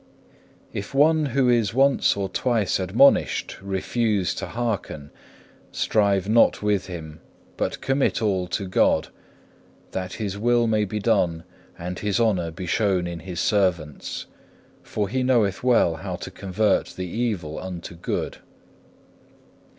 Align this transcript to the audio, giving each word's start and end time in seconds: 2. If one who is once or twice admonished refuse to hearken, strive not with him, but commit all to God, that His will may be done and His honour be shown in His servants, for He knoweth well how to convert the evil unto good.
2. 0.73 0.79
If 0.79 0.95
one 0.95 1.27
who 1.27 1.47
is 1.47 1.75
once 1.75 2.17
or 2.17 2.27
twice 2.27 2.79
admonished 2.79 3.59
refuse 3.61 4.33
to 4.33 4.47
hearken, 4.47 5.11
strive 5.71 6.27
not 6.27 6.63
with 6.63 6.87
him, 6.87 7.19
but 7.55 7.81
commit 7.81 8.19
all 8.19 8.47
to 8.47 8.67
God, 8.67 9.09
that 9.91 10.13
His 10.13 10.39
will 10.39 10.65
may 10.65 10.85
be 10.85 10.97
done 10.97 11.43
and 11.77 11.99
His 11.99 12.19
honour 12.19 12.49
be 12.49 12.65
shown 12.65 13.05
in 13.05 13.19
His 13.19 13.39
servants, 13.39 14.25
for 14.81 15.07
He 15.07 15.21
knoweth 15.21 15.61
well 15.63 15.97
how 15.97 16.15
to 16.15 16.31
convert 16.31 16.87
the 16.95 17.05
evil 17.05 17.59
unto 17.59 17.93
good. 17.93 18.39